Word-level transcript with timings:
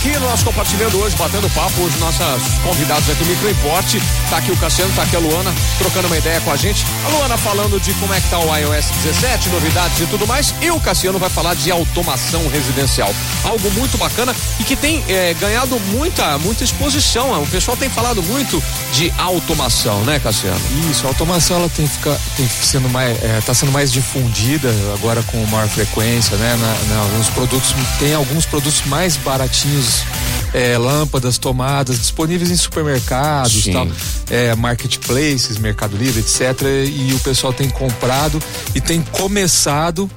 aqui 0.00 0.18
no 0.18 0.28
nosso 0.28 0.44
compartilhando 0.44 0.98
hoje, 0.98 1.14
batendo 1.16 1.48
papo. 1.50 1.82
Hoje, 1.82 1.98
nossas 1.98 2.42
convidadas 2.64 3.08
aqui, 3.10 3.22
Micro 3.24 3.50
Importe. 3.50 4.00
Tá 4.30 4.38
aqui 4.38 4.50
o 4.50 4.56
Cassiano, 4.56 4.90
tá 4.94 5.02
aqui 5.02 5.14
a 5.14 5.18
Luana, 5.18 5.52
trocando 5.78 6.06
uma 6.06 6.16
ideia 6.16 6.40
com 6.40 6.50
a 6.50 6.56
gente. 6.56 6.86
A 7.04 7.08
Luana 7.08 7.36
falando 7.36 7.78
de 7.78 7.92
como 7.94 8.12
é 8.14 8.20
que 8.20 8.28
tá 8.30 8.38
o 8.38 8.56
iOS 8.56 8.86
17, 9.04 9.50
novidades 9.50 10.00
e 10.00 10.06
tudo 10.06 10.26
mais. 10.26 10.54
E 10.62 10.70
o 10.70 10.80
Cassiano 10.80 11.18
vai 11.18 11.28
falar 11.28 11.54
de 11.54 11.70
automação 11.70 12.48
residencial. 12.48 13.14
Algo 13.44 13.70
muito 13.72 13.98
bacana 13.98 14.34
e 14.58 14.64
que 14.64 14.74
tem 14.74 15.04
é, 15.06 15.34
ganhado 15.34 15.78
muita, 15.92 16.38
muita 16.38 16.64
exposição. 16.64 17.42
O 17.42 17.46
pessoal 17.46 17.76
tem 17.76 17.90
falado 17.90 18.22
muito 18.22 18.62
de 18.92 19.12
automação, 19.18 20.02
né, 20.04 20.18
Cassiano? 20.18 20.60
Isso, 20.90 21.04
a 21.04 21.10
automação 21.10 21.58
ela 21.58 21.68
tem, 21.68 21.86
fica, 21.86 22.18
tem 22.36 22.48
sendo 22.48 22.88
mais, 22.88 23.22
é, 23.22 23.40
tá 23.44 23.52
sendo 23.52 23.72
mais 23.72 23.92
difundida 23.92 24.70
agora 24.94 25.22
com 25.24 25.44
maior 25.46 25.68
frequência, 25.68 26.36
né? 26.38 26.56
Na, 26.56 26.94
na, 26.94 27.02
alguns 27.02 27.28
produtos, 27.28 27.74
tem 27.98 28.14
alguns 28.14 28.46
produtos 28.46 28.82
mais 28.86 29.16
baratinhos, 29.16 29.89
é, 30.52 30.76
lâmpadas, 30.76 31.38
tomadas, 31.38 31.98
disponíveis 31.98 32.50
em 32.50 32.56
supermercados, 32.56 33.66
tal, 33.72 33.88
é, 34.30 34.54
marketplaces, 34.54 35.58
Mercado 35.58 35.96
Livre, 35.96 36.20
etc. 36.20 36.62
E 36.86 37.12
o 37.14 37.18
pessoal 37.20 37.52
tem 37.52 37.68
comprado 37.68 38.42
e 38.74 38.80
tem 38.80 39.02
começado 39.02 40.10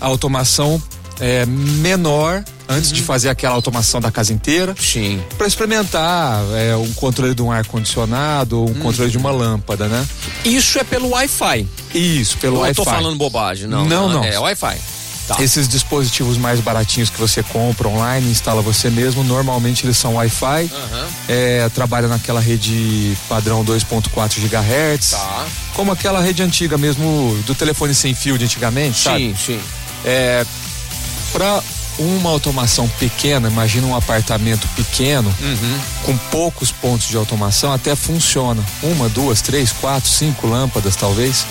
a 0.00 0.06
automação 0.06 0.80
é, 1.20 1.44
menor 1.44 2.42
antes 2.68 2.90
uhum. 2.90 2.96
de 2.96 3.02
fazer 3.02 3.28
aquela 3.28 3.54
automação 3.54 4.00
da 4.00 4.10
casa 4.10 4.32
inteira. 4.32 4.74
Sim. 4.78 5.20
Para 5.36 5.46
experimentar 5.46 6.42
é, 6.54 6.76
um 6.76 6.92
controle 6.94 7.34
de 7.34 7.42
um 7.42 7.50
ar 7.50 7.66
condicionado 7.66 8.60
ou 8.60 8.68
um 8.68 8.72
uhum. 8.72 8.78
controle 8.78 9.10
de 9.10 9.18
uma 9.18 9.30
lâmpada, 9.30 9.88
né? 9.88 10.06
Isso 10.44 10.78
é 10.78 10.84
pelo 10.84 11.10
Wi-Fi. 11.10 11.66
Isso, 11.94 12.38
pelo 12.38 12.60
Wi-Fi. 12.60 12.78
Não 12.78 12.84
tô 12.84 12.90
falando 12.90 13.16
bobagem, 13.16 13.68
não. 13.68 13.84
Não, 13.84 14.08
não. 14.08 14.24
É 14.24 14.38
Wi-Fi. 14.38 14.99
Tá. 15.30 15.40
Esses 15.40 15.68
dispositivos 15.68 16.36
mais 16.36 16.58
baratinhos 16.58 17.08
que 17.08 17.20
você 17.20 17.40
compra 17.40 17.86
online, 17.86 18.28
instala 18.28 18.60
você 18.60 18.90
mesmo, 18.90 19.22
normalmente 19.22 19.86
eles 19.86 19.96
são 19.96 20.16
Wi-Fi, 20.16 20.64
uhum. 20.64 21.06
é, 21.28 21.68
trabalha 21.68 22.08
naquela 22.08 22.40
rede 22.40 23.16
padrão 23.28 23.64
2.4 23.64 24.40
GHz, 24.40 25.10
tá. 25.10 25.46
como 25.72 25.92
aquela 25.92 26.20
rede 26.20 26.42
antiga 26.42 26.76
mesmo 26.76 27.40
do 27.46 27.54
telefone 27.54 27.94
sem 27.94 28.12
fio 28.12 28.36
de 28.36 28.44
antigamente, 28.44 28.96
sim, 28.98 29.04
sabe? 29.04 29.18
Sim, 29.18 29.34
sim. 29.38 29.60
É, 30.04 30.44
para 31.32 31.62
uma 31.96 32.30
automação 32.30 32.88
pequena, 32.98 33.48
imagina 33.48 33.86
um 33.86 33.94
apartamento 33.94 34.66
pequeno, 34.74 35.32
uhum. 35.40 35.80
com 36.06 36.16
poucos 36.30 36.72
pontos 36.72 37.06
de 37.06 37.16
automação, 37.16 37.72
até 37.72 37.94
funciona. 37.94 38.64
Uma, 38.82 39.08
duas, 39.08 39.40
três, 39.40 39.70
quatro, 39.70 40.10
cinco 40.10 40.48
lâmpadas, 40.48 40.96
talvez. 40.96 41.46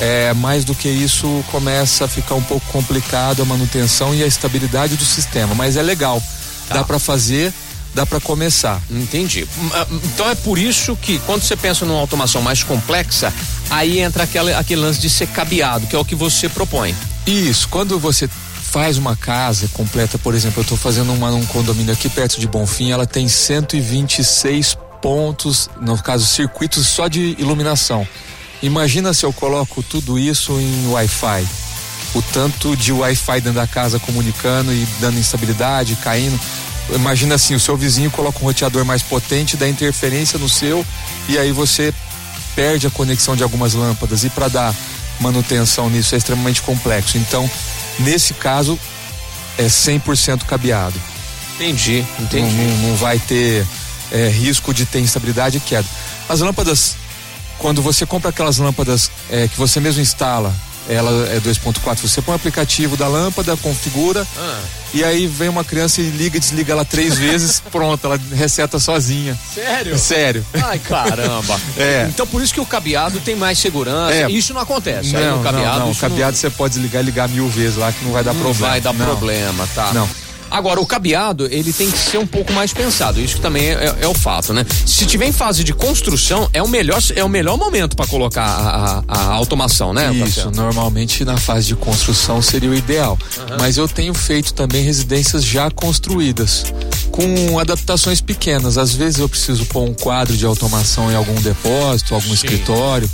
É, 0.00 0.32
mais 0.34 0.64
do 0.64 0.74
que 0.74 0.88
isso, 0.88 1.44
começa 1.50 2.06
a 2.06 2.08
ficar 2.08 2.34
um 2.34 2.42
pouco 2.42 2.66
complicado 2.72 3.42
a 3.42 3.44
manutenção 3.44 4.14
e 4.14 4.22
a 4.22 4.26
estabilidade 4.26 4.96
do 4.96 5.04
sistema. 5.04 5.54
Mas 5.54 5.76
é 5.76 5.82
legal. 5.82 6.22
Tá. 6.68 6.76
Dá 6.76 6.84
para 6.84 6.98
fazer, 6.98 7.52
dá 7.94 8.06
para 8.06 8.20
começar. 8.20 8.80
Entendi. 8.90 9.46
Ah, 9.72 9.86
então 10.04 10.28
é 10.28 10.34
por 10.34 10.58
isso 10.58 10.96
que 10.96 11.18
quando 11.20 11.42
você 11.42 11.56
pensa 11.56 11.84
numa 11.84 12.00
automação 12.00 12.42
mais 12.42 12.62
complexa, 12.62 13.32
aí 13.70 14.00
entra 14.00 14.24
aquele, 14.24 14.52
aquele 14.54 14.80
lance 14.80 15.00
de 15.00 15.10
ser 15.10 15.28
cabeado, 15.28 15.86
que 15.86 15.94
é 15.94 15.98
o 15.98 16.04
que 16.04 16.14
você 16.14 16.48
propõe. 16.48 16.94
Isso, 17.26 17.68
quando 17.68 17.98
você 17.98 18.28
faz 18.72 18.96
uma 18.96 19.14
casa 19.14 19.68
completa, 19.68 20.18
por 20.18 20.34
exemplo, 20.34 20.60
eu 20.60 20.62
estou 20.62 20.78
fazendo 20.78 21.12
uma 21.12 21.30
num 21.30 21.44
condomínio 21.44 21.92
aqui 21.92 22.08
perto 22.08 22.40
de 22.40 22.48
Bonfim, 22.48 22.90
ela 22.90 23.06
tem 23.06 23.28
126 23.28 24.78
pontos, 25.02 25.68
no 25.80 26.00
caso 26.02 26.24
circuitos 26.24 26.86
só 26.86 27.06
de 27.06 27.36
iluminação. 27.38 28.06
Imagina 28.62 29.12
se 29.12 29.26
eu 29.26 29.32
coloco 29.32 29.82
tudo 29.82 30.18
isso 30.18 30.52
em 30.52 30.88
Wi-Fi. 30.88 31.46
O 32.14 32.22
tanto 32.22 32.76
de 32.76 32.92
Wi-Fi 32.92 33.40
dentro 33.40 33.54
da 33.60 33.66
casa 33.66 33.98
comunicando 33.98 34.72
e 34.72 34.86
dando 35.00 35.18
instabilidade, 35.18 35.96
caindo. 35.96 36.38
Imagina 36.94 37.34
assim, 37.34 37.54
o 37.54 37.60
seu 37.60 37.76
vizinho 37.76 38.10
coloca 38.10 38.38
um 38.40 38.44
roteador 38.44 38.84
mais 38.84 39.02
potente, 39.02 39.56
dá 39.56 39.68
interferência 39.68 40.38
no 40.38 40.48
seu 40.48 40.84
e 41.28 41.38
aí 41.38 41.50
você 41.50 41.92
perde 42.54 42.86
a 42.86 42.90
conexão 42.90 43.34
de 43.34 43.42
algumas 43.42 43.74
lâmpadas 43.74 44.24
e 44.24 44.30
para 44.30 44.48
dar 44.48 44.74
manutenção 45.18 45.88
nisso 45.88 46.14
é 46.14 46.18
extremamente 46.18 46.62
complexo. 46.62 47.18
Então, 47.18 47.50
nesse 47.98 48.34
caso 48.34 48.78
é 49.58 49.64
100% 49.64 50.44
cabeado. 50.44 51.00
Entendi, 51.54 52.04
entendi. 52.18 52.54
Não, 52.54 52.64
não, 52.64 52.88
não 52.88 52.96
vai 52.96 53.18
ter 53.18 53.66
é, 54.10 54.28
risco 54.28 54.74
de 54.74 54.84
ter 54.84 55.00
instabilidade 55.00 55.58
e 55.58 55.60
queda. 55.60 55.86
As 56.28 56.40
lâmpadas 56.40 56.96
quando 57.58 57.82
você 57.82 58.04
compra 58.06 58.30
aquelas 58.30 58.58
lâmpadas 58.58 59.10
é, 59.30 59.48
que 59.48 59.56
você 59.56 59.80
mesmo 59.80 60.02
instala, 60.02 60.54
ela 60.88 61.28
é 61.28 61.38
2.4, 61.38 61.98
você 62.00 62.20
põe 62.20 62.32
o 62.32 62.36
aplicativo 62.36 62.96
da 62.96 63.06
lâmpada, 63.06 63.56
configura 63.56 64.26
ah. 64.36 64.60
e 64.92 65.04
aí 65.04 65.26
vem 65.26 65.48
uma 65.48 65.62
criança 65.62 66.00
e 66.00 66.10
liga 66.10 66.36
e 66.36 66.40
desliga 66.40 66.72
ela 66.72 66.84
três 66.84 67.16
vezes, 67.16 67.62
pronto, 67.70 68.04
ela 68.04 68.18
reseta 68.32 68.78
sozinha. 68.78 69.38
Sério? 69.54 69.98
Sério. 69.98 70.44
Ai, 70.54 70.78
caramba. 70.80 71.60
é. 71.78 72.06
Então 72.08 72.26
por 72.26 72.42
isso 72.42 72.52
que 72.52 72.60
o 72.60 72.66
cabeado 72.66 73.20
tem 73.20 73.36
mais 73.36 73.58
segurança. 73.58 74.14
É. 74.14 74.30
Isso 74.30 74.52
não 74.52 74.60
acontece. 74.60 75.12
Não, 75.12 75.38
no 75.38 75.44
cabeado, 75.44 75.78
não, 75.78 75.86
não. 75.86 75.92
O 75.92 75.96
cabeado 75.96 76.32
não... 76.32 76.38
você 76.38 76.50
pode 76.50 76.74
desligar 76.74 77.02
e 77.02 77.06
ligar 77.06 77.28
mil 77.28 77.48
vezes 77.48 77.76
lá 77.76 77.92
que 77.92 78.04
não 78.04 78.12
vai 78.12 78.24
dar 78.24 78.34
não 78.34 78.40
problema. 78.40 78.68
Vai 78.68 78.80
dar 78.80 78.92
não. 78.92 79.06
problema, 79.06 79.68
tá? 79.74 79.92
Não. 79.92 80.08
Agora, 80.52 80.80
o 80.80 80.86
cabeado, 80.86 81.46
ele 81.50 81.72
tem 81.72 81.90
que 81.90 81.98
ser 81.98 82.18
um 82.18 82.26
pouco 82.26 82.52
mais 82.52 82.72
pensado. 82.72 83.20
Isso 83.20 83.40
também 83.40 83.70
é, 83.70 83.96
é, 84.02 84.06
o 84.06 84.14
fato, 84.14 84.52
né? 84.52 84.66
Se 84.86 85.06
tiver 85.06 85.26
em 85.26 85.32
fase 85.32 85.64
de 85.64 85.72
construção, 85.72 86.48
é 86.52 86.62
o 86.62 86.68
melhor, 86.68 87.00
é 87.16 87.24
o 87.24 87.28
melhor 87.28 87.56
momento 87.56 87.96
para 87.96 88.06
colocar 88.06 88.44
a, 88.44 89.02
a, 89.08 89.18
a, 89.18 89.32
automação, 89.32 89.94
né? 89.94 90.12
Isso, 90.12 90.50
normalmente 90.50 91.24
na 91.24 91.38
fase 91.38 91.68
de 91.68 91.76
construção 91.76 92.42
seria 92.42 92.70
o 92.70 92.74
ideal. 92.74 93.18
Uhum. 93.38 93.56
Mas 93.58 93.78
eu 93.78 93.88
tenho 93.88 94.12
feito 94.12 94.52
também 94.52 94.84
residências 94.84 95.42
já 95.42 95.70
construídas 95.70 96.64
com 97.12 97.58
adaptações 97.58 98.20
pequenas. 98.20 98.78
Às 98.78 98.94
vezes 98.94 99.20
eu 99.20 99.28
preciso 99.28 99.66
pôr 99.66 99.82
um 99.82 99.92
quadro 99.92 100.36
de 100.36 100.44
automação 100.46 101.12
em 101.12 101.14
algum 101.14 101.34
depósito, 101.40 102.14
algum 102.14 102.28
Sim. 102.28 102.34
escritório. 102.34 103.08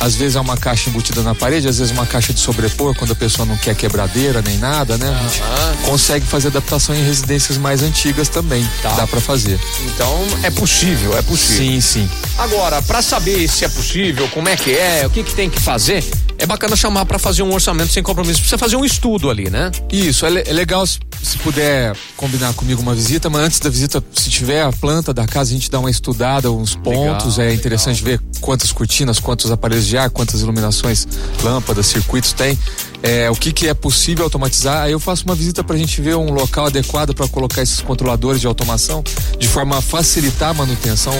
Às 0.00 0.16
vezes 0.16 0.36
é 0.36 0.40
uma 0.40 0.56
caixa 0.56 0.90
embutida 0.90 1.22
na 1.22 1.34
parede, 1.34 1.68
às 1.68 1.78
vezes 1.78 1.92
uma 1.92 2.04
caixa 2.04 2.34
de 2.34 2.40
sobrepor, 2.40 2.94
quando 2.96 3.12
a 3.12 3.14
pessoa 3.14 3.46
não 3.46 3.56
quer 3.56 3.74
quebradeira 3.74 4.42
nem 4.42 4.58
nada, 4.58 4.98
né? 4.98 5.08
A 5.08 5.22
gente 5.22 5.42
consegue 5.88 6.26
fazer 6.26 6.48
adaptação 6.48 6.94
em 6.94 7.02
residências 7.04 7.56
mais 7.56 7.82
antigas 7.82 8.28
também. 8.28 8.68
Tá. 8.82 8.90
Dá 8.90 9.06
para 9.06 9.20
fazer. 9.20 9.58
Então 9.86 10.26
é 10.42 10.50
possível, 10.50 11.16
é 11.16 11.22
possível. 11.22 11.56
Sim, 11.56 11.80
sim. 11.80 12.10
Agora, 12.36 12.82
para 12.82 13.00
saber 13.00 13.48
se 13.48 13.64
é 13.64 13.68
possível, 13.68 14.28
como 14.28 14.48
é 14.48 14.56
que 14.56 14.72
é, 14.72 15.06
o 15.06 15.10
que 15.10 15.22
que 15.22 15.34
tem 15.34 15.48
que 15.48 15.60
fazer, 15.60 16.04
é 16.38 16.46
bacana 16.46 16.76
chamar 16.76 17.04
para 17.04 17.18
fazer 17.18 17.42
um 17.42 17.52
orçamento 17.52 17.92
sem 17.92 18.02
compromisso. 18.02 18.40
Precisa 18.40 18.58
fazer 18.58 18.76
um 18.76 18.84
estudo 18.84 19.30
ali, 19.30 19.50
né? 19.50 19.70
Isso, 19.90 20.26
é, 20.26 20.42
é 20.46 20.52
legal 20.52 20.86
se, 20.86 20.98
se, 21.22 21.38
puder 21.38 21.96
combinar 22.16 22.52
comigo 22.54 22.82
uma 22.82 22.94
visita, 22.94 23.30
mas 23.30 23.42
antes 23.42 23.60
da 23.60 23.70
visita, 23.70 24.02
se 24.12 24.30
tiver 24.30 24.62
a 24.62 24.72
planta 24.72 25.12
da 25.12 25.26
casa, 25.26 25.50
a 25.50 25.54
gente 25.54 25.70
dá 25.70 25.78
uma 25.78 25.90
estudada, 25.90 26.50
uns 26.50 26.74
pontos. 26.74 27.36
Legal, 27.36 27.52
é 27.52 27.54
interessante 27.54 28.04
legal. 28.04 28.18
ver 28.18 28.40
quantas 28.40 28.72
cortinas, 28.72 29.18
quantos 29.18 29.50
aparelhos 29.50 29.86
de 29.86 29.96
ar, 29.96 30.10
quantas 30.10 30.40
iluminações, 30.40 31.06
lâmpadas, 31.42 31.86
circuitos 31.86 32.32
tem 32.32 32.58
é, 33.04 33.30
o 33.30 33.34
que, 33.34 33.52
que 33.52 33.68
é 33.68 33.74
possível 33.74 34.24
automatizar. 34.24 34.82
Aí 34.82 34.92
eu 34.92 34.98
faço 34.98 35.26
uma 35.26 35.34
visita 35.34 35.62
para 35.62 35.76
a 35.76 35.78
gente 35.78 36.00
ver 36.00 36.16
um 36.16 36.32
local 36.32 36.66
adequado 36.66 37.14
para 37.14 37.28
colocar 37.28 37.60
esses 37.60 37.82
controladores 37.82 38.40
de 38.40 38.46
automação, 38.46 39.04
de 39.38 39.46
forma 39.46 39.76
a 39.76 39.82
facilitar 39.82 40.50
a 40.50 40.54
manutenção, 40.54 41.12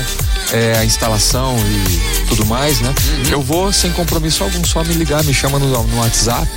é, 0.54 0.78
a 0.78 0.84
instalação 0.84 1.56
e 1.58 2.26
tudo 2.26 2.46
mais, 2.46 2.80
né? 2.80 2.88
Uhum. 2.88 3.30
Eu 3.32 3.42
vou 3.42 3.72
sem 3.72 3.92
compromisso 3.92 4.44
algum, 4.44 4.64
só 4.64 4.84
me 4.84 4.94
ligar, 4.94 5.24
me 5.24 5.34
chama 5.34 5.58
no, 5.58 5.66
no 5.66 5.98
WhatsApp. 5.98 6.48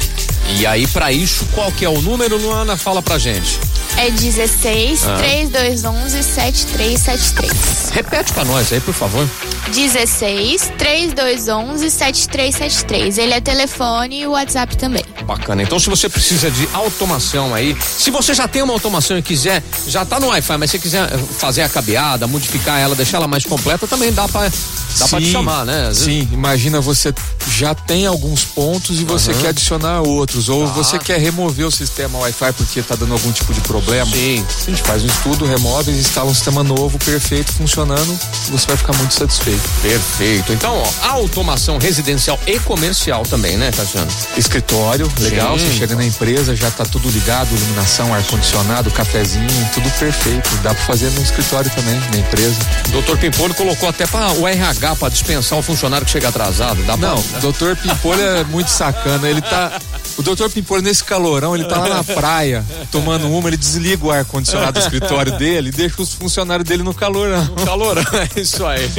E 0.60 0.66
aí, 0.66 0.86
para 0.88 1.12
isso, 1.12 1.46
qual 1.54 1.72
que 1.72 1.84
é 1.84 1.90
o 1.90 2.00
número, 2.02 2.38
Luana? 2.38 2.78
Fala 2.78 3.02
pra 3.02 3.18
gente. 3.18 3.60
É 3.98 4.10
16 4.10 5.04
ah. 5.04 5.18
3211 5.18 6.24
7373. 6.24 7.87
Repete 7.92 8.34
pra 8.34 8.46
nós 8.46 8.72
aí, 8.72 8.80
por 8.80 8.94
favor. 8.94 9.28
16 9.74 10.72
3211 10.78 11.92
7373. 11.92 13.18
Ele 13.18 13.34
é 13.34 13.42
telefone 13.42 14.22
e 14.22 14.28
o 14.28 14.32
WhatsApp 14.32 14.78
também. 14.78 15.04
Bacana. 15.26 15.62
Então, 15.62 15.80
se 15.80 15.90
você 15.90 16.08
precisa 16.08 16.50
de 16.50 16.68
automação 16.74 17.54
aí, 17.54 17.76
se 17.82 18.10
você 18.10 18.34
já 18.34 18.48
tem 18.48 18.62
uma 18.62 18.74
automação 18.74 19.18
e 19.18 19.22
quiser, 19.22 19.62
já 19.88 20.06
tá 20.06 20.20
no 20.20 20.28
Wi-Fi, 20.28 20.58
mas 20.58 20.72
se 20.72 20.80
quiser 20.80 21.04
eh, 21.12 21.18
fazer 21.38 21.64
a 21.64 21.70
cabeada, 21.70 22.28
modificar 22.28 22.80
ela, 22.80 22.96
deixar 22.96 23.18
ela 23.18 23.28
mais 23.28 23.46
completa, 23.46 23.88
também 23.88 24.14
dá 24.14 24.28
pra, 24.28 24.50
dá 24.98 25.08
te 25.08 25.26
chamar, 25.26 25.66
né? 25.66 25.92
Sim, 25.94 26.28
imagina 26.32 26.80
você 26.80 27.14
já 27.52 27.76
tem 27.76 28.06
alguns 28.06 28.46
pontos 28.46 29.00
e 29.00 29.04
você 29.04 29.32
uhum. 29.32 29.42
quer 29.42 29.48
adicionar 29.50 30.02
outros, 30.02 30.50
ou 30.50 30.66
tá. 30.66 30.74
você 30.74 30.98
quer 30.98 31.20
remover 31.20 31.68
o 31.68 31.72
sistema 31.72 32.20
Wi-Fi 32.20 32.54
porque 32.54 32.82
tá 32.82 32.96
dando 32.96 33.14
algum 33.14 33.32
tipo 33.32 33.54
de 33.54 33.62
problema. 33.62 34.10
Sim. 34.12 34.46
A 34.62 34.70
gente 34.70 34.82
faz 34.84 35.04
um 35.04 35.08
estudo, 35.08 35.46
remove, 35.46 35.92
instala 35.92 36.30
um 36.30 36.34
sistema 36.34 36.64
novo, 36.64 36.98
perfeito, 37.00 37.52
funcionando, 37.54 37.77
você 37.86 38.68
vai 38.68 38.78
ficar 38.78 38.96
muito 38.98 39.14
satisfeito. 39.14 39.62
Perfeito. 39.82 40.54
Então, 40.54 40.76
ó, 40.76 41.08
automação 41.10 41.78
residencial 41.78 42.40
e 42.48 42.60
comercial 42.60 43.24
também, 43.24 43.58
né, 43.58 43.72
Cassiano? 43.72 44.08
Escritório, 44.38 45.12
legal, 45.20 45.58
Sim. 45.58 45.68
você 45.68 45.74
chega 45.78 45.96
na 45.96 46.06
empresa, 46.06 46.56
já 46.56 46.72
tá 46.72 46.86
tudo 46.86 47.10
ligado, 47.10 47.54
iluminação, 47.56 48.14
ar-condicionado, 48.14 48.90
cafezinho, 48.92 49.48
tudo 49.74 49.90
perfeito. 49.92 50.50
Dá 50.64 50.74
pra 50.74 50.84
fazer 50.86 51.10
no 51.12 51.22
escritório 51.22 51.70
também, 51.72 52.00
na 52.12 52.18
empresa. 52.20 52.58
Doutor 52.90 53.18
Pimpolho 53.18 53.54
colocou 53.54 53.90
até 53.90 54.06
para 54.08 54.32
o 54.34 54.48
RH 54.48 54.96
para 54.96 55.10
dispensar 55.10 55.58
um 55.58 55.62
funcionário 55.62 56.06
que 56.06 56.12
chega 56.12 56.30
atrasado. 56.30 56.82
Dá 56.84 56.98
Não, 56.98 57.22
pra... 57.22 57.40
doutor 57.40 57.76
Pimpolho 57.76 58.22
é 58.22 58.44
muito 58.46 58.70
sacana, 58.70 59.28
ele 59.30 59.42
tá 59.42 59.80
O 60.18 60.24
doutor 60.24 60.50
Pimpolho, 60.50 60.82
nesse 60.82 61.04
calorão, 61.04 61.56
ele 61.56 61.66
tá 61.66 61.78
lá 61.78 61.90
na 61.90 62.04
praia, 62.04 62.66
tomando 62.92 63.30
uma, 63.30 63.50
ele 63.50 63.58
desliga 63.58 64.04
o 64.04 64.12
ar-condicionado 64.12 64.74
do 64.74 64.80
escritório 64.80 65.38
dele 65.38 65.70
e 65.70 65.72
deixa 65.72 66.02
os 66.02 66.14
funcionários 66.14 66.68
dele 66.68 66.82
no 66.82 66.94
calorão. 66.94 67.46
No 67.46 67.66
calorão, 67.66 68.04
é 68.36 68.42
isso 68.42 68.66
aí. 68.66 68.90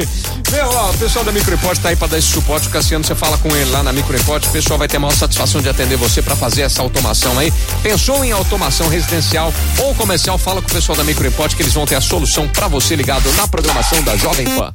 Meu, 0.53 0.69
ó, 0.69 0.91
o 0.91 0.99
pessoal 0.99 1.25
da 1.25 1.32
Microimport 1.32 1.79
tá 1.81 1.88
aí 1.88 1.97
pra 1.97 2.06
dar 2.06 2.19
esse 2.19 2.29
suporte. 2.29 2.69
O 2.69 2.70
Cassiano, 2.70 3.05
você 3.05 3.17
fala 3.17 3.37
com 3.38 3.55
ele 3.55 3.69
lá 3.70 3.82
na 3.82 3.93
Microimport, 3.93 4.47
o 4.47 4.50
pessoal 4.50 4.79
vai 4.79 4.87
ter 4.87 4.99
a 4.99 5.00
maior 5.00 5.15
satisfação 5.15 5.61
de 5.61 5.69
atender 5.69 5.97
você 5.97 6.23
para 6.23 6.37
fazer 6.37 6.62
essa 6.62 6.82
automação 6.82 7.37
aí. 7.37 7.53
Pensou 7.82 8.25
em 8.25 8.31
automação 8.31 8.88
residencial 8.88 9.53
ou 9.81 9.94
comercial? 9.97 10.38
Fala 10.38 10.62
com 10.62 10.69
o 10.69 10.73
pessoal 10.73 10.97
da 10.97 11.03
Microimport 11.03 11.55
que 11.56 11.62
eles 11.62 11.75
vão 11.75 11.85
ter 11.85 11.97
a 11.97 12.00
solução 12.00 12.47
para 12.47 12.69
você 12.69 12.94
ligado 12.94 13.31
na 13.32 13.49
programação 13.49 14.00
da 14.05 14.17
Jovem 14.17 14.47
Pan. 14.47 14.73